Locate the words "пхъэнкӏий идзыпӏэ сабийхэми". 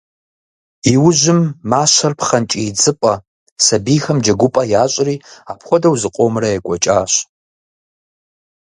2.19-4.21